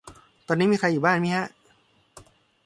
[0.47, 1.47] ตอนนี้มีใครอยู่บ้านมิฮะ